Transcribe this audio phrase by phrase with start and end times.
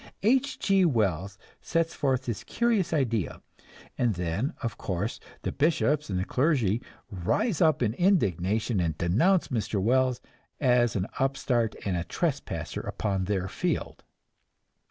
[0.23, 0.57] H.
[0.57, 0.83] G.
[0.83, 3.39] Wells sets forth this curious idea;
[3.99, 6.81] and then, of course, the bishops and the clergy
[7.11, 9.79] rise up in indignation and denounce Mr.
[9.79, 10.19] Wells
[10.59, 14.03] as an upstart and trespasser upon their field.